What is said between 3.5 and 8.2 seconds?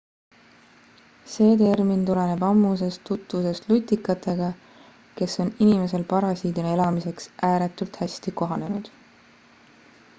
lutikatega kes on inimesel parasiidina elamiseks ääretult